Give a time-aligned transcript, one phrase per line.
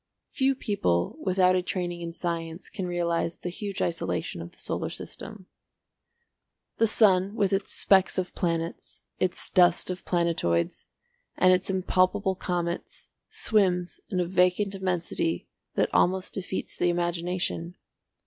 [0.31, 4.89] Few people without a training in science can realise the huge isolation of the solar
[4.89, 5.45] system.
[6.77, 10.87] The sun with its specks of planets, its dust of planetoids,
[11.37, 17.75] and its impalpable comets, swims in a vacant immensity that almost defeats the imagination.